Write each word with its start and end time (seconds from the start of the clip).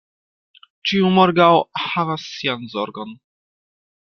Ĉiu 0.91 1.11
morgaŭ 1.17 1.49
havas 1.91 2.27
sian 2.39 2.67
zorgon. 2.73 3.15